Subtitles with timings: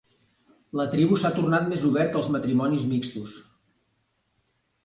[0.79, 3.37] La tribu s'ha tornat més obert als matrimonis mixtos.